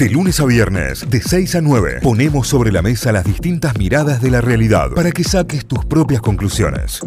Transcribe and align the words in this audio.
De 0.00 0.08
lunes 0.08 0.40
a 0.40 0.46
viernes, 0.46 1.10
de 1.10 1.20
6 1.20 1.56
a 1.56 1.60
9, 1.60 1.98
ponemos 2.02 2.48
sobre 2.48 2.72
la 2.72 2.80
mesa 2.80 3.12
las 3.12 3.22
distintas 3.22 3.76
miradas 3.76 4.22
de 4.22 4.30
la 4.30 4.40
realidad 4.40 4.92
para 4.94 5.12
que 5.12 5.22
saques 5.22 5.66
tus 5.66 5.84
propias 5.84 6.22
conclusiones. 6.22 7.02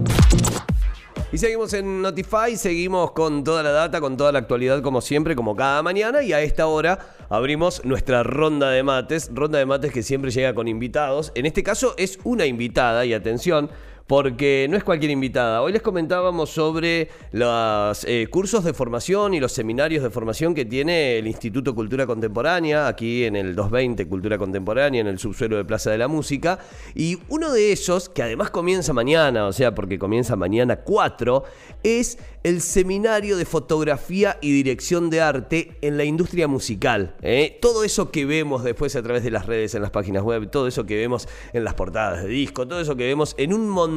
Y 1.31 1.39
seguimos 1.39 1.73
en 1.73 2.03
Notify, 2.03 2.55
seguimos 2.55 3.13
con 3.13 3.43
toda 3.43 3.63
la 3.63 3.71
data, 3.71 3.99
con 3.99 4.15
toda 4.15 4.31
la 4.31 4.37
actualidad 4.37 4.83
como 4.83 5.01
siempre, 5.01 5.35
como 5.35 5.55
cada 5.55 5.81
mañana. 5.81 6.21
Y 6.21 6.33
a 6.33 6.41
esta 6.41 6.67
hora 6.67 6.99
abrimos 7.29 7.83
nuestra 7.83 8.21
ronda 8.21 8.69
de 8.69 8.83
mates, 8.83 9.31
ronda 9.33 9.57
de 9.57 9.65
mates 9.65 9.91
que 9.91 10.03
siempre 10.03 10.29
llega 10.29 10.53
con 10.53 10.67
invitados. 10.67 11.31
En 11.33 11.47
este 11.47 11.63
caso 11.63 11.95
es 11.97 12.19
una 12.23 12.45
invitada 12.45 13.07
y 13.07 13.15
atención 13.15 13.71
porque 14.07 14.67
no 14.69 14.77
es 14.77 14.83
cualquier 14.83 15.11
invitada. 15.11 15.61
Hoy 15.61 15.71
les 15.73 15.81
comentábamos 15.81 16.49
sobre 16.49 17.09
los 17.31 18.03
eh, 18.05 18.27
cursos 18.29 18.63
de 18.63 18.73
formación 18.73 19.33
y 19.33 19.39
los 19.39 19.51
seminarios 19.51 20.03
de 20.03 20.09
formación 20.09 20.53
que 20.53 20.65
tiene 20.65 21.17
el 21.17 21.27
Instituto 21.27 21.73
Cultura 21.73 22.05
Contemporánea, 22.05 22.87
aquí 22.87 23.23
en 23.25 23.35
el 23.35 23.55
220 23.55 24.07
Cultura 24.07 24.37
Contemporánea, 24.37 25.01
en 25.01 25.07
el 25.07 25.19
subsuelo 25.19 25.57
de 25.57 25.65
Plaza 25.65 25.91
de 25.91 25.97
la 25.97 26.07
Música. 26.07 26.59
Y 26.95 27.19
uno 27.29 27.51
de 27.51 27.71
esos, 27.71 28.09
que 28.09 28.23
además 28.23 28.49
comienza 28.49 28.93
mañana, 28.93 29.47
o 29.47 29.53
sea, 29.53 29.73
porque 29.73 29.97
comienza 29.97 30.35
mañana 30.35 30.77
4, 30.77 31.43
es 31.83 32.17
el 32.43 32.61
seminario 32.61 33.37
de 33.37 33.45
fotografía 33.45 34.37
y 34.41 34.51
dirección 34.51 35.09
de 35.09 35.21
arte 35.21 35.77
en 35.81 35.97
la 35.97 36.03
industria 36.03 36.47
musical. 36.47 37.15
¿eh? 37.21 37.57
Todo 37.61 37.85
eso 37.85 38.11
que 38.11 38.25
vemos 38.25 38.63
después 38.63 38.95
a 38.97 39.01
través 39.01 39.23
de 39.23 39.31
las 39.31 39.45
redes, 39.45 39.75
en 39.75 39.81
las 39.81 39.91
páginas 39.91 40.23
web, 40.23 40.49
todo 40.49 40.67
eso 40.67 40.85
que 40.85 40.97
vemos 40.97 41.27
en 41.53 41.63
las 41.63 41.73
portadas 41.73 42.23
de 42.23 42.29
disco, 42.29 42.67
todo 42.67 42.81
eso 42.81 42.97
que 42.97 43.05
vemos 43.05 43.33
en 43.37 43.53
un 43.53 43.69
montón, 43.69 43.92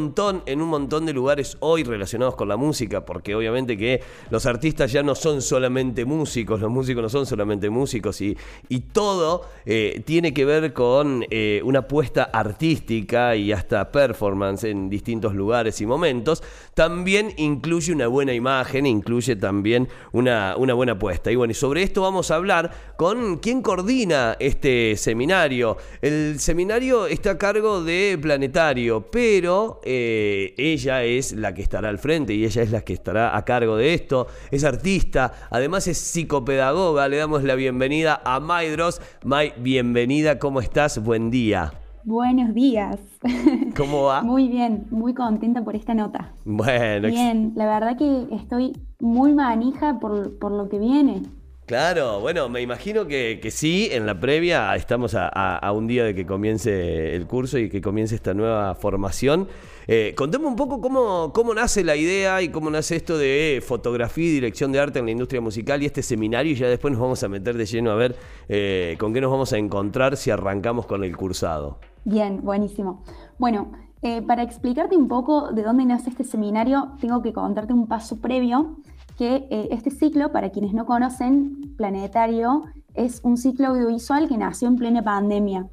en 0.47 0.63
un 0.63 0.69
montón 0.69 1.07
de 1.07 1.13
lugares 1.13 1.57
hoy 1.61 1.85
relacionados 1.85 2.37
con 2.37 2.49
la 2.49 2.57
música, 2.57 3.05
porque 3.05 3.35
obviamente 3.35 3.77
que 3.77 4.03
los 4.31 4.47
artistas 4.47 4.93
ya 4.93 5.03
no 5.03 5.15
son 5.15 5.43
solamente 5.43 6.05
músicos, 6.05 6.61
los 6.61 6.71
músicos 6.71 7.03
no 7.03 7.09
son 7.09 7.27
solamente 7.27 7.71
músicos 7.71 8.21
y, 8.21 8.37
y 8.69 8.81
todo 8.81 9.43
eh, 9.65 10.03
tiene 10.05 10.33
que 10.33 10.45
ver 10.45 10.73
con 10.73 11.25
eh, 11.31 11.61
una 11.65 11.81
apuesta 11.81 12.25
artística 12.25 13.37
y 13.37 13.53
hasta 13.53 13.91
performance 13.91 14.65
en 14.65 14.89
distintos 14.89 15.35
lugares 15.35 15.81
y 15.81 15.87
momentos. 15.87 16.43
También 16.75 17.33
incluye 17.37 17.93
una 17.93 18.07
buena 18.07 18.33
imagen 18.33 18.87
incluye 18.87 19.37
también 19.37 19.89
una, 20.13 20.55
una 20.57 20.75
buena 20.75 20.93
apuesta. 20.93 21.31
Y 21.31 21.37
bueno, 21.37 21.53
y 21.53 21.55
sobre 21.55 21.83
esto 21.83 22.03
vamos 22.03 22.31
a 22.31 22.37
hablar 22.37 22.95
con 22.97 23.39
quien 23.39 23.63
coordina 23.63 24.37
este 24.41 24.97
seminario. 24.97 25.77
El 26.01 26.39
seminario 26.41 27.07
está 27.07 27.33
a 27.33 27.39
cargo 27.39 27.83
de 27.83 28.19
Planetario, 28.21 29.03
pero 29.11 29.81
eh, 29.87 30.55
ella 30.59 31.05
es 31.05 31.33
la 31.33 31.55
que 31.55 31.63
estará 31.63 31.89
al 31.89 31.99
frente 31.99 32.35
y 32.35 32.45
ella 32.45 32.63
es 32.63 32.73
la 32.73 32.81
que 32.81 32.93
estará 32.93 33.37
a 33.37 33.45
cargo 33.45 33.77
de 33.77 33.95
esto. 33.95 34.27
Es 34.51 34.65
artista, 34.65 35.33
además 35.51 35.87
es 35.87 35.99
psicopedagoga. 35.99 37.09
Le 37.09 37.17
damos 37.19 37.45
la 37.45 37.55
bienvenida 37.55 38.21
a 38.25 38.41
Maidros. 38.41 39.01
May, 39.25 39.53
bienvenida, 39.59 40.39
¿cómo 40.39 40.61
estás? 40.61 41.03
Buen 41.03 41.31
día. 41.31 41.73
Buenos 42.05 42.55
días. 42.55 43.01
¿Cómo 43.77 44.05
va? 44.05 44.23
Muy 44.23 44.49
bien, 44.49 44.87
muy 44.91 45.15
contenta 45.15 45.63
por 45.63 45.75
esta 45.75 45.95
nota. 45.95 46.35
Bueno, 46.45 47.09
bien, 47.09 47.53
la 47.57 47.67
verdad 47.67 47.97
que 47.97 48.29
estoy 48.35 48.73
muy 49.01 49.35
manija 49.35 49.99
por, 49.99 50.39
por 50.39 50.53
lo 50.53 50.69
que 50.69 50.79
viene. 50.79 51.23
Claro, 51.67 52.21
bueno, 52.21 52.49
me 52.49 52.63
imagino 52.63 53.09
que, 53.09 53.41
que 53.43 53.51
sí, 53.51 53.89
en 53.91 54.07
la 54.07 54.21
previa 54.21 54.77
estamos 54.77 55.17
a, 55.19 55.73
un 55.73 55.89
día 55.89 56.05
de 56.05 56.15
que 56.15 56.25
comience 56.25 57.17
el 57.17 57.27
curso 57.27 57.59
y 57.59 57.69
que 57.69 57.81
comience 57.81 58.15
esta 58.15 58.35
nueva 58.35 58.77
formación. 58.77 59.49
Eh, 59.89 60.15
un 60.17 60.55
poco 60.55 60.81
cómo, 60.81 61.33
cómo 61.33 61.55
nace 61.55 61.83
la 61.83 61.97
idea 61.97 62.41
y 62.41 62.51
cómo 62.51 62.71
nace 62.71 62.95
esto 62.95 63.19
de 63.19 63.61
fotografía 63.67 64.27
y 64.27 64.31
dirección 64.31 64.71
de 64.71 64.79
arte 64.79 65.01
en 65.01 65.07
la 65.07 65.11
industria 65.11 65.41
musical 65.41 65.83
y 65.83 65.87
este 65.87 66.05
seminario 66.05 66.53
y 66.53 66.55
ya 66.55 66.69
después 66.69 66.93
nos 66.93 67.01
vamos 67.01 67.25
a 67.25 67.29
meter 67.29 67.57
de 67.57 67.67
lleno 67.67 67.91
a 67.91 67.97
ver 67.97 68.15
eh, 68.49 68.95
con 69.01 69.13
qué 69.13 69.21
nos 69.21 69.33
vamos 69.33 69.53
a 69.53 69.59
encontrar 69.59 70.17
si 70.17 70.31
arrancamos 70.31 70.87
con 70.87 71.03
el 71.03 71.17
cursado. 71.17 71.81
Bien, 72.05 72.43
buenísimo. 72.45 73.03
Bueno, 73.39 73.73
eh, 74.03 74.23
para 74.23 74.45
explicarte 74.45 74.97
un 74.97 75.09
poco 75.09 75.51
de 75.51 75.65
dónde 75.65 75.85
nace 75.85 76.11
este 76.11 76.23
seminario, 76.23 76.93
tengo 77.01 77.23
que 77.23 77.33
contarte 77.33 77.73
un 77.73 77.89
paso 77.89 78.21
previo, 78.21 78.77
que 79.17 79.47
eh, 79.51 79.69
este 79.71 79.91
ciclo, 79.91 80.33
para 80.33 80.51
quienes 80.51 80.75
no 80.75 80.87
conocen, 80.87 81.75
Planetario, 81.77 82.65
es 82.95 83.21
un 83.25 83.37
ciclo 83.37 83.69
audiovisual 83.69 84.29
que 84.29 84.37
nació 84.37 84.69
en 84.69 84.77
plena 84.77 85.03
pandemia. 85.03 85.69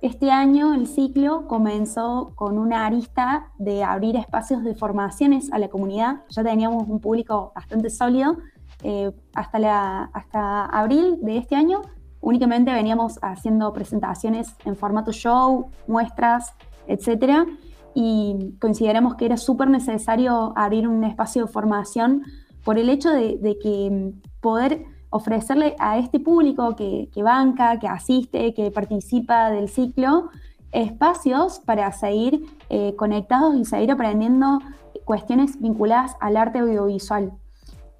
Este 0.00 0.30
año 0.30 0.74
el 0.74 0.86
ciclo 0.88 1.46
comenzó 1.46 2.32
con 2.34 2.58
una 2.58 2.86
arista 2.86 3.52
de 3.58 3.84
abrir 3.84 4.16
espacios 4.16 4.64
de 4.64 4.74
formaciones 4.74 5.52
a 5.52 5.58
la 5.58 5.68
comunidad. 5.68 6.22
Ya 6.28 6.42
teníamos 6.42 6.88
un 6.88 6.98
público 6.98 7.52
bastante 7.54 7.88
sólido. 7.88 8.36
Eh, 8.82 9.12
hasta, 9.34 9.58
la, 9.60 10.10
hasta 10.12 10.66
abril 10.66 11.18
de 11.22 11.36
este 11.36 11.54
año 11.54 11.82
únicamente 12.20 12.72
veníamos 12.72 13.18
haciendo 13.20 13.72
presentaciones 13.72 14.54
en 14.64 14.74
formato 14.76 15.12
show, 15.12 15.70
muestras, 15.86 16.54
etc. 16.86 17.46
Y 17.94 18.56
consideramos 18.60 19.16
que 19.16 19.26
era 19.26 19.36
súper 19.36 19.68
necesario 19.68 20.52
abrir 20.56 20.88
un 20.88 21.04
espacio 21.04 21.46
de 21.46 21.52
formación 21.52 22.22
por 22.64 22.78
el 22.78 22.88
hecho 22.88 23.10
de, 23.10 23.58
que 23.62 23.90
mm, 23.90 24.40
poder 24.40 24.84
ofrecerle 25.10 25.76
a 25.78 25.98
este 25.98 26.20
público 26.20 26.74
que, 26.74 27.08
banca, 27.16 27.78
que 27.78 27.86
asiste, 27.86 28.54
que 28.54 28.70
participa 28.70 29.50
del 29.50 29.68
ciclo, 29.68 30.30
espacios 30.72 31.60
para 31.60 31.92
seguir 31.92 32.46
eh, 32.70 32.94
conectados 32.96 33.54
y 33.56 33.64
seguir 33.64 33.90
aprendiendo 33.90 34.58
cuestiones 35.04 35.60
vinculadas 35.60 36.16
al 36.20 36.36
arte 36.36 36.60
audiovisual. 36.60 37.32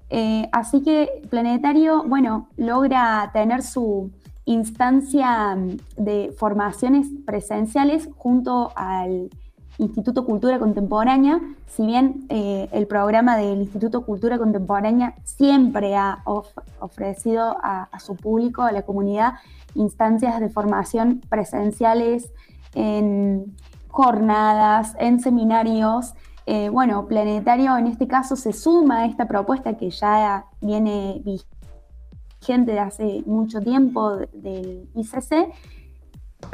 Eh, 0.09 0.49
así 0.51 0.81
que 0.81 1.21
Planetario, 1.29 2.03
bueno, 2.03 2.49
logra 2.57 3.29
tener 3.33 3.61
su 3.61 4.11
instancia 4.45 5.55
mm, 5.55 5.77
de 5.97 6.33
formaciones 6.37 7.07
presenciales 7.25 8.09
junto 8.17 8.71
al 8.75 9.29
Instituto 9.79 10.25
Cultura 10.25 10.59
Contemporánea, 10.59 11.41
si 11.67 11.85
bien 11.85 12.25
eh, 12.29 12.69
el 12.71 12.85
programa 12.87 13.37
del 13.37 13.59
Instituto 13.59 14.05
Cultura 14.05 14.37
Contemporánea 14.37 15.15
siempre 15.23 15.95
ha 15.95 16.23
ofrecido 16.79 17.57
a, 17.61 17.89
su 17.99 18.15
público, 18.15 18.61
a 18.61 18.71
la 18.71 18.83
comunidad, 18.83 19.33
instancias 19.73 20.39
de 20.39 20.49
formación 20.49 21.21
presenciales 21.29 22.31
en 22.75 23.55
jornadas, 23.87 24.95
en 24.99 25.19
seminarios, 25.19 26.13
eh, 26.45 26.69
bueno, 26.69 27.07
Planetario 27.07 27.77
en 27.77 27.87
este 27.87 28.07
caso 28.07 28.35
se 28.35 28.53
suma 28.53 28.99
a 28.99 29.05
esta 29.05 29.27
propuesta 29.27 29.77
que 29.77 29.89
ya 29.89 30.45
viene 30.61 31.21
vigente 31.23 32.73
de 32.73 32.79
hace 32.79 33.23
mucho 33.25 33.61
tiempo 33.61 34.17
del 34.33 34.89
ICC 34.93 35.53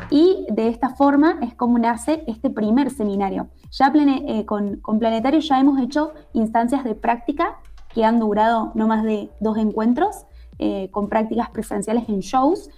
y 0.10 0.46
de 0.50 0.68
esta 0.68 0.90
forma 0.90 1.38
es 1.42 1.54
como 1.56 1.78
nace 1.80 2.24
este 2.28 2.50
primer 2.50 2.90
seminario. 2.92 3.48
Ya 3.72 3.92
eh, 3.96 4.46
con, 4.46 4.82
Planetario 5.00 5.40
ya 5.40 5.60
hemos 5.60 5.80
hecho 5.80 6.14
instancias 6.34 6.84
de 6.84 6.96
práctica 6.96 7.60
que 7.94 8.06
han 8.06 8.20
durado 8.20 8.72
no 8.76 8.88
más 8.88 9.04
de 9.04 9.30
dos 9.40 9.58
encuentros, 9.58 10.26
eh, 10.60 10.90
con 10.92 11.10
prácticas 11.10 11.50
presenciales 11.50 12.08
en 12.10 12.20
shows. 12.20 12.70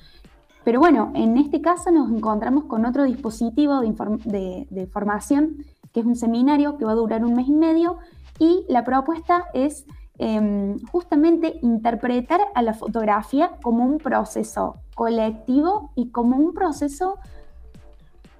Pero 0.64 0.80
bueno, 0.80 1.12
en 1.16 1.38
este 1.38 1.62
caso 1.62 1.92
nos 1.92 2.12
encontramos 2.12 2.66
con 2.66 2.86
otro 2.86 3.04
dispositivo 3.04 3.82
de 3.82 4.90
formación 4.92 5.66
que 5.94 6.00
es 6.00 6.06
un 6.06 6.16
seminario 6.16 6.78
que 6.78 6.86
va 6.86 6.92
a 6.92 6.96
durar 6.96 7.24
un 7.26 7.36
mes 7.36 7.48
y 7.48 7.54
medio 7.54 7.98
y 8.40 8.66
la 8.70 8.84
propuesta 8.84 9.46
es 9.54 9.86
em, 10.18 10.78
justamente 10.92 11.60
interpretar 11.62 12.42
a 12.54 12.62
la 12.62 12.74
fotografía 12.74 13.52
como 13.62 13.86
un 13.86 13.98
proceso 13.98 14.76
colectivo 14.96 15.92
y 15.96 16.10
como 16.12 16.38
un 16.38 16.54
proceso 16.54 17.18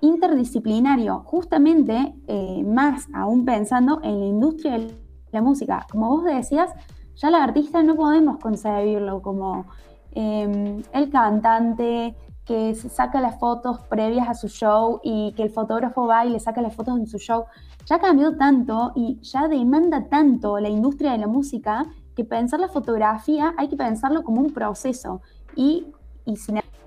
interdisciplinario, 0.02 1.20
justamente 1.26 2.16
eh, 2.28 2.64
más 2.64 3.08
aún 3.14 3.46
pensando 3.46 4.00
en 4.04 4.20
la 4.20 4.26
industria 4.26 4.78
de 4.80 4.92
la 5.32 5.42
música. 5.42 5.86
Como 5.92 6.10
vos 6.10 6.26
decías, 6.26 6.72
ya 7.16 7.30
la 7.30 7.44
artista 7.44 7.84
no 7.84 7.96
podemos 7.96 8.40
concebirlo 8.40 9.22
como 9.22 9.66
em, 10.12 10.82
el 10.94 11.10
cantante, 11.10 12.16
que 12.46 12.76
saca 12.76 13.22
las 13.22 13.40
fotos 13.40 13.80
previas 13.82 14.28
a 14.28 14.34
su 14.34 14.48
show 14.48 15.00
y 15.04 15.34
que 15.34 15.44
el 15.44 15.50
fotógrafo 15.50 16.08
va 16.08 16.26
y 16.26 16.30
le 16.30 16.40
saca 16.40 16.62
las 16.62 16.76
fotos 16.76 16.98
en 16.98 17.08
su 17.08 17.18
show, 17.18 17.46
ya 17.86 18.00
cambió 18.00 18.36
tanto 18.38 18.92
y 18.96 19.20
ya 19.22 19.48
demanda 19.48 20.08
tanto 20.10 20.60
la 20.60 20.70
industria 20.70 21.12
de 21.12 21.20
la 21.20 21.28
música 21.28 21.86
que 22.16 22.24
pensar 22.24 22.60
la 22.60 22.68
fotografía 22.68 23.54
hay 23.58 23.70
que 23.70 23.78
pensarlo 23.78 24.24
como 24.24 24.42
un 24.42 24.54
proceso. 24.54 25.22
Y, 25.56 25.88
y 26.26 26.36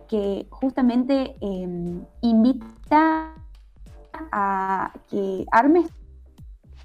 que 0.08 0.46
justamente 0.50 1.34
em, 1.40 2.04
invita 2.20 3.32
a 4.30 4.92
que 5.08 5.44
armes 5.50 5.90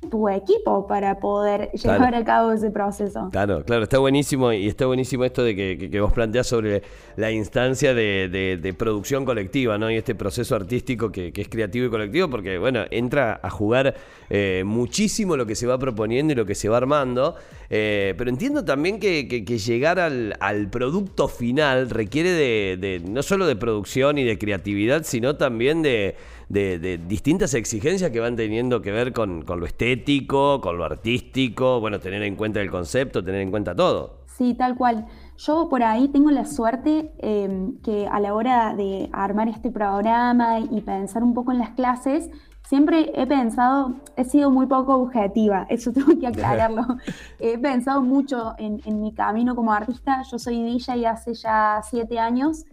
tu 0.10 0.30
equipo 0.30 0.88
para 0.88 1.20
poder 1.20 1.72
llevar 1.74 2.16
a 2.16 2.24
cabo 2.24 2.54
ese 2.54 2.72
proceso. 2.72 3.30
Claro, 3.32 3.64
claro, 3.64 3.84
está 3.84 4.00
buenísimo 4.00 4.54
y 4.54 4.68
está 4.68 4.86
buenísimo 4.86 5.26
esto 5.26 5.44
de 5.44 5.56
que, 5.56 6.00
vos 6.00 6.14
planteás 6.14 6.48
sobre 6.48 6.82
la 7.18 7.32
instancia 7.32 7.94
de, 7.94 8.76
producción 8.78 9.26
colectiva, 9.26 9.78
¿no? 9.78 9.92
Y 9.92 9.96
este 9.96 10.16
proceso 10.16 10.56
artístico 10.56 11.12
que, 11.12 11.34
es 11.36 11.50
creativo 11.50 11.88
y 11.88 11.90
colectivo, 11.90 12.30
porque, 12.30 12.58
bueno, 12.58 12.84
entra 12.92 13.40
a 13.44 13.50
jugar 13.50 13.96
eh, 14.30 14.64
muchísimo 14.66 15.36
lo 15.36 15.46
que 15.46 15.56
se 15.56 15.68
va 15.68 15.78
proponiendo 15.78 16.34
y 16.34 16.36
lo 16.36 16.46
que 16.46 16.56
se 16.56 16.70
va 16.70 16.78
armando, 16.78 17.36
eh, 17.70 18.16
pero 18.18 18.30
entiendo 18.30 18.64
también 18.64 19.00
que, 19.00 19.28
llegar 19.60 20.00
al, 20.00 20.70
producto 20.72 21.28
final 21.28 21.90
requiere 21.90 22.32
de, 22.32 23.02
no 23.06 23.22
solo 23.22 23.46
de 23.48 23.56
producción 23.56 24.18
y 24.18 24.24
de 24.24 24.38
creatividad, 24.38 25.04
sino 25.04 25.36
también 25.36 25.82
de 25.82 26.16
de, 26.50 26.98
distintas 27.08 27.54
exigencias 27.54 28.12
que 28.12 28.20
van 28.20 28.36
teniendo 28.36 28.82
que 28.82 28.92
ver 28.92 29.14
con, 29.14 29.46
lo 29.46 29.66
estético, 29.66 30.60
con 30.62 30.78
lo 30.78 30.84
artístico, 30.84 31.80
bueno, 31.80 32.00
tener 32.00 32.24
en 32.24 32.36
cuenta 32.36 32.60
el 32.60 32.72
concepto, 32.72 33.24
tener 33.24 33.42
en 33.42 33.52
cuenta 33.52 33.76
todo. 33.76 34.20
Sí, 34.26 34.56
tal 34.56 34.76
cual. 34.76 35.06
Yo 35.38 35.70
por 35.70 35.84
ahí 35.84 36.08
tengo 36.08 36.32
la 36.32 36.46
suerte 36.46 37.14
em, 37.20 37.78
que 37.82 38.08
a 38.08 38.20
la 38.20 38.34
hora 38.34 38.74
de 38.76 39.10
armar 39.14 39.48
este 39.48 39.70
programa 39.70 40.60
y 40.60 40.82
pensar 40.82 41.24
un 41.24 41.34
poco 41.34 41.52
en 41.52 41.60
las 41.60 41.72
clases, 41.72 42.30
siempre 42.68 43.12
he 43.16 43.28
pensado, 43.28 43.96
he 44.16 44.24
sido 44.24 44.50
muy 44.50 44.66
poco 44.66 44.96
objetiva, 44.96 45.66
eso 45.70 45.92
tengo 45.92 46.18
que 46.20 46.28
aclararlo. 46.28 46.84
he 47.40 47.58
pensado 47.58 48.02
mucho 48.02 48.54
en, 48.58 48.82
en, 48.86 49.02
mi 49.02 49.14
camino 49.14 49.56
como 49.56 49.72
artista. 49.72 50.24
Yo 50.32 50.40
soy 50.40 50.64
DJ 50.64 51.06
hace 51.06 51.34
ya 51.36 51.82
siete 51.84 52.18
años 52.18 52.66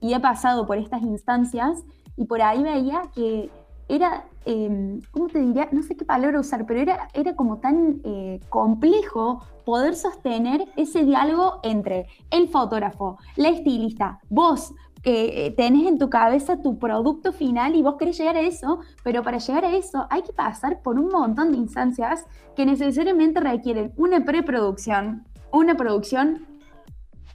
y 0.00 0.14
he 0.14 0.20
pasado 0.20 0.66
por 0.66 0.78
estas 0.78 1.02
instancias 1.02 1.84
y 2.16 2.24
por 2.24 2.42
ahí 2.42 2.62
veía 2.62 3.02
que 3.14 3.50
era, 3.88 4.24
em, 4.44 5.00
¿cómo 5.12 5.28
te 5.28 5.38
diría? 5.38 5.68
No 5.70 5.82
sé 5.82 5.96
qué 5.96 6.04
palabra 6.04 6.40
usar, 6.40 6.66
pero 6.66 6.80
era, 6.80 7.08
era 7.14 7.36
como 7.36 7.58
tan 7.58 8.00
eh, 8.04 8.40
complejo 8.48 9.42
poder 9.64 9.94
sostener 9.94 10.68
ese 10.76 11.04
diálogo 11.04 11.60
entre 11.62 12.06
el 12.30 12.48
fotógrafo, 12.48 13.18
la 13.36 13.48
estilista, 13.48 14.20
vos, 14.28 14.72
eh, 15.08 15.54
tenés 15.56 15.86
en 15.86 15.98
tu 15.98 16.10
cabeza 16.10 16.60
tu 16.62 16.80
producto 16.80 17.32
final 17.32 17.76
y 17.76 17.82
vos 17.82 17.94
querés 17.96 18.18
llegar 18.18 18.34
a 18.34 18.40
eso, 18.40 18.80
pero 19.04 19.22
para 19.22 19.38
llegar 19.38 19.64
a 19.64 19.76
eso 19.76 20.04
hay 20.10 20.22
que 20.22 20.32
pasar 20.32 20.82
por 20.82 20.98
un 20.98 21.10
montón 21.10 21.52
de 21.52 21.58
instancias 21.58 22.26
que 22.56 22.66
necesariamente 22.66 23.38
requieren 23.38 23.92
una 23.96 24.24
preproducción, 24.24 25.24
una 25.52 25.76
producción 25.76 26.44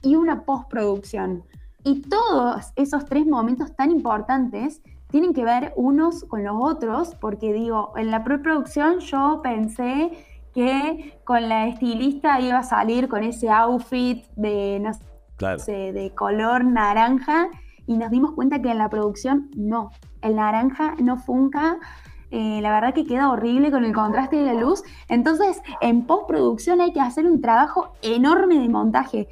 y 0.02 0.16
una 0.16 0.44
postproducción. 0.44 1.44
Y 1.84 2.02
todos 2.02 2.72
esos 2.76 3.04
tres 3.06 3.26
momentos 3.26 3.74
tan 3.74 3.90
importantes 3.90 4.82
tienen 5.08 5.34
que 5.34 5.44
ver 5.44 5.72
unos 5.76 6.24
con 6.24 6.44
los 6.44 6.56
otros, 6.58 7.14
porque 7.20 7.52
digo, 7.52 7.92
en 7.96 8.10
la 8.10 8.24
preproducción 8.24 9.00
yo 9.00 9.40
pensé 9.42 10.10
que 10.54 11.20
con 11.24 11.48
la 11.48 11.66
estilista 11.66 12.40
iba 12.40 12.58
a 12.58 12.62
salir 12.62 13.08
con 13.08 13.24
ese 13.24 13.50
outfit 13.50 14.24
de, 14.36 14.80
no 14.80 14.92
sé, 15.58 15.92
de 15.92 16.14
color 16.14 16.64
naranja 16.64 17.48
y 17.86 17.96
nos 17.96 18.10
dimos 18.10 18.32
cuenta 18.32 18.62
que 18.62 18.70
en 18.70 18.78
la 18.78 18.88
producción 18.88 19.50
no, 19.56 19.90
el 20.20 20.36
naranja 20.36 20.94
no 20.98 21.16
funca. 21.16 21.78
Eh, 22.30 22.60
la 22.62 22.70
verdad 22.70 22.94
que 22.94 23.04
queda 23.04 23.30
horrible 23.30 23.70
con 23.70 23.84
el 23.84 23.92
contraste 23.92 24.36
de 24.36 24.54
la 24.54 24.54
luz. 24.54 24.82
Entonces, 25.08 25.60
en 25.82 26.06
postproducción 26.06 26.80
hay 26.80 26.92
que 26.92 27.00
hacer 27.00 27.26
un 27.26 27.42
trabajo 27.42 27.92
enorme 28.00 28.58
de 28.58 28.68
montaje 28.70 29.28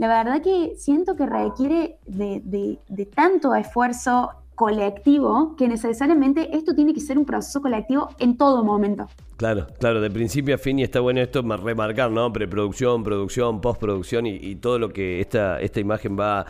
la 0.00 0.08
verdad 0.08 0.40
que 0.40 0.76
siento 0.78 1.14
que 1.14 1.26
requiere 1.26 1.98
de, 2.06 2.78
tanto 3.14 3.54
esfuerzo 3.54 4.30
colectivo 4.54 5.54
que 5.58 5.68
necesariamente 5.68 6.56
esto 6.56 6.74
tiene 6.74 6.94
que 6.94 7.00
ser 7.00 7.18
un 7.18 7.26
proceso 7.26 7.60
colectivo 7.60 8.08
en 8.18 8.38
todo 8.38 8.64
momento. 8.64 9.08
Claro, 9.36 9.66
claro, 9.78 10.00
de 10.00 10.10
principio 10.10 10.54
a 10.54 10.58
fin 10.58 10.78
y 10.78 10.84
está 10.84 11.00
bueno 11.00 11.20
esto 11.20 11.42
remarcar, 11.42 12.10
¿no? 12.10 12.32
Preproducción, 12.32 13.04
producción, 13.04 13.60
postproducción 13.60 14.24
y, 14.26 14.56
todo 14.56 14.78
lo 14.78 14.88
que 14.88 15.20
esta, 15.20 15.60
esta 15.60 15.80
imagen 15.80 16.18
va 16.18 16.46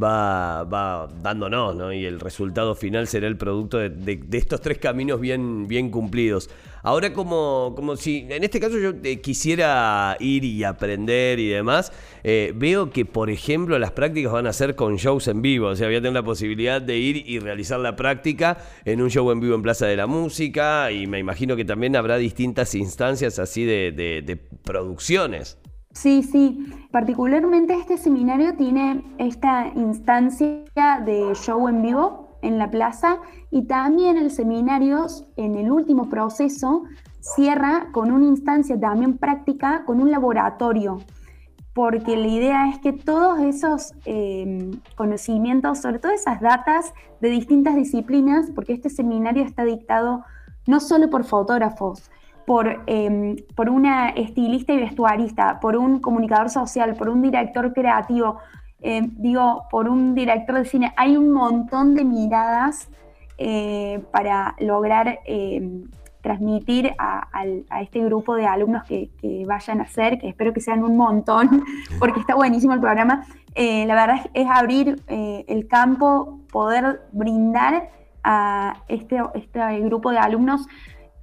va, 0.00 0.64
va 0.64 1.08
dándonos, 1.22 1.76
¿no? 1.76 1.92
Y 1.92 2.04
el 2.04 2.20
resultado 2.20 2.74
final 2.74 3.06
será 3.06 3.26
el 3.26 3.36
producto 3.36 3.78
de, 3.78 4.20
estos 4.32 4.60
tres 4.60 4.78
caminos 4.78 5.20
bien, 5.20 5.66
bien 5.68 5.90
cumplidos. 5.90 6.50
Ahora 6.82 7.12
como, 7.12 7.74
como 7.76 7.96
si, 7.96 8.26
en 8.28 8.42
este 8.42 8.58
caso 8.58 8.78
yo 8.78 8.92
eh, 9.04 9.20
quisiera 9.20 10.16
ir 10.18 10.44
y 10.44 10.64
aprender 10.64 11.38
y 11.38 11.48
demás, 11.48 11.92
eh, 12.24 12.52
veo 12.56 12.90
que 12.90 13.04
por 13.04 13.30
ejemplo 13.30 13.78
las 13.78 13.92
prácticas 13.92 14.32
van 14.32 14.46
a 14.46 14.52
ser 14.52 14.74
con 14.74 14.96
shows 14.96 15.28
en 15.28 15.42
vivo, 15.42 15.68
o 15.68 15.76
sea, 15.76 15.86
voy 15.86 15.96
a 15.96 16.00
tener 16.00 16.14
la 16.14 16.24
posibilidad 16.24 16.82
de 16.82 16.98
ir 16.98 17.24
y 17.28 17.38
realizar 17.38 17.78
la 17.78 17.94
práctica 17.94 18.58
en 18.84 19.00
un 19.00 19.10
show 19.10 19.30
en 19.30 19.40
vivo 19.40 19.54
en 19.54 19.62
Plaza 19.62 19.86
de 19.86 19.96
la 19.96 20.06
Música 20.08 20.90
y 20.90 21.06
me 21.06 21.18
imagino 21.18 21.54
que 21.54 21.64
también 21.64 21.94
habrá 21.94 22.16
distintas 22.16 22.74
instancias 22.74 23.38
así 23.38 23.64
de, 23.64 23.92
de 23.92 24.36
producciones. 24.64 25.58
Sí, 25.92 26.22
sí. 26.22 26.66
Particularmente 26.90 27.74
este 27.74 27.96
seminario 27.96 28.54
tiene 28.56 29.04
esta 29.18 29.68
instancia 29.74 31.02
de 31.04 31.32
show 31.34 31.68
en 31.68 31.82
vivo 31.82 32.28
en 32.42 32.58
la 32.58 32.70
plaza 32.70 33.18
y 33.50 33.66
también 33.66 34.16
el 34.16 34.30
seminario 34.30 35.06
en 35.36 35.56
el 35.56 35.70
último 35.70 36.08
proceso 36.08 36.82
cierra 37.20 37.88
con 37.92 38.10
una 38.10 38.26
instancia 38.26 38.78
también 38.78 39.16
práctica, 39.16 39.84
con 39.84 40.00
un 40.00 40.10
laboratorio, 40.10 40.98
porque 41.72 42.16
la 42.16 42.26
idea 42.26 42.68
es 42.68 42.78
que 42.80 42.92
todos 42.92 43.40
esos 43.40 43.94
eh, 44.04 44.70
conocimientos, 44.96 45.78
sobre 45.78 46.00
todo 46.00 46.12
esas 46.12 46.40
datas 46.40 46.92
de 47.20 47.28
distintas 47.28 47.76
disciplinas, 47.76 48.50
porque 48.54 48.72
este 48.72 48.90
seminario 48.90 49.44
está 49.44 49.64
dictado 49.64 50.24
no 50.66 50.80
solo 50.80 51.10
por 51.10 51.24
fotógrafos, 51.24 52.10
por, 52.46 52.82
em, 52.86 53.36
por 53.54 53.70
una 53.70 54.10
estilista 54.10 54.72
y 54.72 54.78
vestuarista, 54.78 55.60
por 55.60 55.76
un 55.76 56.00
comunicador 56.00 56.50
social, 56.50 56.94
por 56.94 57.08
un 57.08 57.22
director 57.22 57.72
creativo, 57.72 58.38
em, 58.80 59.10
digo, 59.16 59.64
por 59.70 59.88
un 59.88 60.14
director 60.14 60.56
de 60.56 60.64
cine. 60.64 60.92
Hay 60.96 61.16
un 61.16 61.32
montón 61.32 61.94
de 61.94 62.04
miradas 62.04 62.88
eh, 63.38 64.02
para 64.12 64.54
lograr 64.58 65.20
em, 65.24 65.84
transmitir 66.22 66.94
a, 66.98 67.26
este 67.80 68.04
grupo 68.04 68.36
de 68.36 68.46
alumnos 68.46 68.84
que, 68.84 69.10
vayan 69.46 69.80
a 69.80 69.84
hacer, 69.84 70.18
que 70.18 70.28
espero 70.28 70.52
que 70.52 70.60
sean 70.60 70.84
un 70.84 70.96
montón, 70.96 71.64
porque 71.98 72.20
está 72.20 72.34
buenísimo 72.34 72.72
el 72.74 72.80
programa. 72.80 73.24
Eh, 73.54 73.84
la 73.86 73.94
verdad 73.94 74.30
es, 74.32 74.46
abrir 74.48 75.02
eh, 75.08 75.44
el 75.48 75.66
campo, 75.66 76.38
poder 76.50 77.02
brindar 77.12 77.90
a 78.24 78.76
este, 78.88 79.20
este 79.34 79.80
grupo 79.80 80.10
de 80.12 80.18
alumnos 80.18 80.68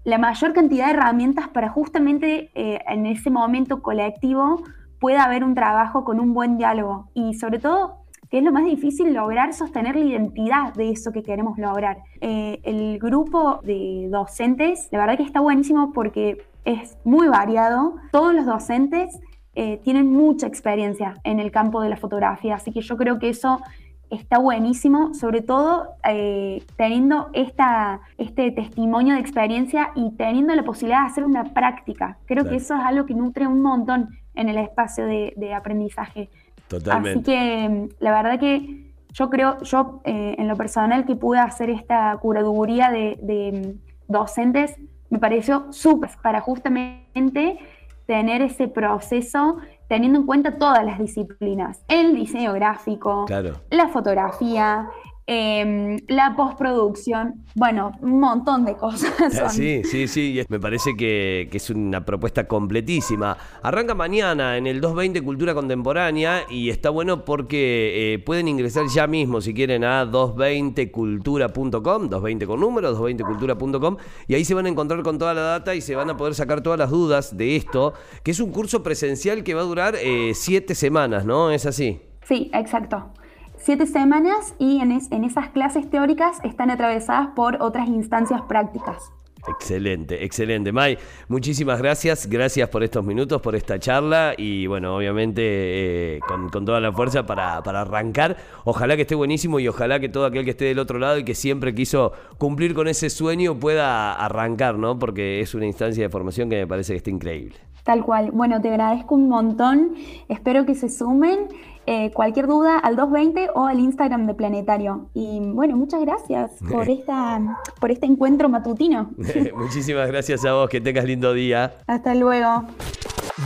la 0.03 0.17
mayor 0.17 0.53
cantidad 0.53 0.87
de 0.87 0.93
herramientas 0.93 1.47
para 1.49 1.69
justamente 1.69 2.51
eh, 2.55 2.79
en 2.87 3.05
ese 3.05 3.29
momento 3.29 3.81
colectivo 3.81 4.63
pueda 4.99 5.23
haber 5.23 5.43
un 5.43 5.55
trabajo 5.55 6.03
con 6.03 6.19
un 6.19 6.33
buen 6.33 6.57
diálogo 6.57 7.09
y 7.13 7.33
sobre 7.35 7.59
todo 7.59 7.99
que 8.29 8.37
es 8.37 8.43
lo 8.43 8.51
más 8.51 8.65
difícil 8.65 9.13
lograr 9.13 9.53
sostener 9.53 9.95
la 9.95 10.05
identidad 10.05 10.73
de 10.75 10.91
eso 10.91 11.11
que 11.11 11.23
queremos 11.23 11.57
lograr. 11.57 11.97
Eh, 12.21 12.59
el 12.63 12.99
grupo 12.99 13.59
de 13.63 14.07
docentes, 14.11 14.87
la 14.91 14.99
verdad 14.99 15.17
que 15.17 15.23
está 15.23 15.39
buenísimo 15.39 15.91
porque 15.93 16.45
es 16.63 16.97
muy 17.03 17.27
variado. 17.27 17.95
Todos 18.11 18.35
los 18.35 18.45
docentes 18.45 19.19
eh, 19.55 19.81
tienen 19.83 20.11
mucha 20.11 20.45
experiencia 20.45 21.15
en 21.23 21.39
el 21.39 21.51
campo 21.51 21.81
de 21.81 21.89
la 21.89 21.97
fotografía, 21.97 22.55
así 22.55 22.71
que 22.71 22.81
yo 22.81 22.97
creo 22.97 23.17
que 23.17 23.29
eso 23.29 23.61
está 24.09 24.39
buenísimo, 24.39 25.13
sobre 25.13 25.41
todo 25.41 25.95
eh, 26.03 26.63
teniendo 26.75 27.29
esta, 27.33 28.01
este 28.17 28.51
testimonio 28.51 29.13
de 29.13 29.19
experiencia 29.19 29.91
y 29.95 30.11
teniendo 30.11 30.53
la 30.55 30.63
posibilidad 30.63 31.01
de 31.01 31.07
hacer 31.07 31.23
una 31.23 31.53
práctica. 31.53 32.17
Creo 32.25 32.45
que 32.45 32.55
eso 32.55 32.75
es 32.75 32.81
algo 32.81 33.05
que 33.05 33.13
nutre 33.13 33.47
un 33.47 33.61
montón 33.61 34.09
en 34.35 34.49
el 34.49 34.57
espacio 34.57 35.05
de, 35.05 35.53
aprendizaje. 35.53 36.29
Totalmente. 36.67 37.19
Así 37.19 37.23
que 37.23 37.89
la 37.99 38.11
verdad 38.11 38.39
que 38.39 38.93
yo 39.11 39.29
creo, 39.29 39.57
yo 39.63 40.01
eh, 40.05 40.35
en 40.37 40.47
lo 40.47 40.55
personal 40.55 41.05
que 41.05 41.15
pude 41.15 41.39
hacer 41.39 41.69
esta 41.69 42.15
curaduría 42.21 42.91
de, 42.91 43.17
de 43.21 43.75
mm, 44.07 44.11
docentes, 44.11 44.75
me 45.09 45.19
pareció 45.19 45.71
súper 45.71 46.11
para 46.21 46.41
justamente 46.41 47.57
tener 48.05 48.41
ese 48.41 48.67
proceso 48.67 49.57
teniendo 49.89 50.19
en 50.19 50.25
cuenta 50.25 50.57
todas 50.57 50.85
las 50.85 50.99
disciplinas, 50.99 51.83
el 51.87 52.15
diseño 52.15 52.53
gráfico, 52.53 53.25
la 53.71 53.87
fotografía, 53.89 54.87
Em, 55.31 55.99
la 56.07 56.35
postproducción, 56.35 57.45
bueno, 57.53 57.91
un 58.01 58.19
montón 58.19 58.65
de 58.65 58.75
cosas. 58.75 59.13
Sí, 59.51 59.83
sí, 59.83 60.07
sí, 60.07 60.41
me 60.49 60.59
parece 60.59 60.95
que, 60.97 61.47
es 61.53 61.69
una 61.69 62.03
propuesta 62.03 62.47
completísima. 62.47 63.37
Arranca 63.61 63.93
mañana 63.93 64.57
en 64.57 64.65
el 64.65 64.81
220 64.81 65.21
Cultura 65.21 65.53
Contemporánea 65.53 66.45
y 66.49 66.71
está 66.71 66.89
bueno 66.89 67.25
porque 67.25 68.15
eh, 68.15 68.17
pueden 68.17 68.47
ingresar 68.47 68.87
ya 68.87 69.05
mismo 69.05 69.39
si 69.39 69.53
quieren 69.53 69.83
a 69.83 70.03
220cultura.com, 70.05 72.09
220 72.09 72.47
con 72.47 72.59
número, 72.59 72.97
220cultura.com 72.97 73.97
y 74.27 74.33
ahí 74.33 74.43
se 74.43 74.55
van 74.55 74.65
a 74.65 74.69
encontrar 74.69 75.03
con 75.03 75.19
toda 75.19 75.35
la 75.35 75.41
data 75.41 75.75
y 75.75 75.81
se 75.81 75.93
van 75.93 76.09
a 76.09 76.17
poder 76.17 76.33
sacar 76.33 76.61
todas 76.61 76.79
las 76.79 76.89
dudas 76.89 77.37
de 77.37 77.55
esto, 77.55 77.93
que 78.23 78.31
es 78.31 78.39
un 78.39 78.51
curso 78.51 78.81
presencial 78.81 79.43
que 79.43 79.53
va 79.53 79.61
a 79.61 79.65
durar 79.65 79.93
eh, 80.01 80.31
siete 80.33 80.73
semanas, 80.73 81.23
¿no? 81.23 81.51
¿Es 81.51 81.67
así? 81.67 82.01
Sí, 82.23 82.49
exacto 82.51 83.13
siete 83.59 83.85
semanas 83.85 84.55
y 84.57 84.79
en, 84.79 85.23
esas 85.23 85.49
clases 85.49 85.89
teóricas 85.89 86.39
están 86.43 86.71
atravesadas 86.71 87.29
por 87.35 87.61
otras 87.61 87.87
instancias 87.87 88.41
prácticas. 88.43 89.11
Excelente, 89.47 90.25
excelente. 90.25 90.71
May, 90.71 90.97
muchísimas 91.29 91.79
gracias. 91.79 92.27
Gracias 92.27 92.67
por 92.69 92.83
estos 92.83 93.05
minutos, 93.05 93.41
por 93.41 93.55
esta 93.55 93.79
charla 93.79 94.33
y 94.37 94.67
bueno, 94.67 94.95
obviamente 94.95 95.41
eh, 95.43 96.19
con, 96.27 96.49
con, 96.49 96.65
toda 96.65 96.81
la 96.81 96.91
fuerza 96.91 97.25
para, 97.25 97.63
para, 97.63 97.81
arrancar. 97.81 98.35
Ojalá 98.65 98.95
que 98.97 99.03
esté 99.03 99.15
buenísimo 99.15 99.59
y 99.59 99.67
ojalá 99.67 99.99
que 99.99 100.09
todo 100.09 100.25
aquel 100.25 100.43
que 100.43 100.51
esté 100.51 100.65
del 100.65 100.79
otro 100.79 100.99
lado 100.99 101.17
y 101.17 101.23
que 101.23 101.35
siempre 101.35 101.73
quiso 101.73 102.11
cumplir 102.37 102.73
con 102.73 102.87
ese 102.89 103.09
sueño 103.09 103.57
pueda 103.57 104.13
arrancar, 104.13 104.77
¿no? 104.77 104.99
Porque 104.99 105.39
es 105.39 105.55
una 105.55 105.65
instancia 105.65 106.03
de 106.03 106.09
formación 106.09 106.49
que 106.49 106.57
me 106.57 106.67
parece 106.67 106.93
que 106.93 106.97
está 106.97 107.09
increíble. 107.09 107.55
Tal 107.83 108.03
cual. 108.03 108.31
Bueno, 108.31 108.61
te 108.61 108.69
agradezco 108.69 109.15
un 109.15 109.29
montón. 109.29 109.95
Espero 110.27 110.65
que 110.65 110.75
se 110.75 110.89
sumen. 110.89 111.47
Eh, 111.91 112.11
cualquier 112.11 112.45
duda 112.45 112.77
al 112.77 112.95
220 112.95 113.49
o 113.55 113.65
al 113.65 113.79
Instagram 113.79 114.27
de 114.27 114.35
Planetario. 114.35 115.09
Y 115.15 115.39
bueno, 115.41 115.75
muchas 115.75 116.01
gracias 116.01 116.51
por, 116.71 116.87
esta, 116.87 117.39
por 117.79 117.89
este 117.91 118.05
encuentro 118.05 118.47
matutino. 118.47 119.09
Muchísimas 119.55 120.07
gracias 120.07 120.45
a 120.45 120.53
vos, 120.53 120.69
que 120.69 120.81
tengas 120.81 121.05
lindo 121.05 121.33
día. 121.33 121.73
Hasta 121.87 122.13
luego. 122.13 122.65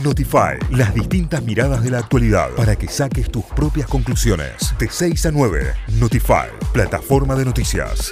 Notify, 0.02 0.58
las 0.72 0.92
distintas 0.92 1.42
miradas 1.42 1.82
de 1.82 1.90
la 1.90 1.98
actualidad 1.98 2.50
para 2.56 2.76
que 2.76 2.88
saques 2.88 3.30
tus 3.30 3.44
propias 3.44 3.86
conclusiones. 3.86 4.74
De 4.78 4.88
6 4.90 5.26
a 5.26 5.30
9, 5.30 5.62
Notify, 5.98 6.48
plataforma 6.72 7.36
de 7.36 7.44
noticias. 7.44 8.10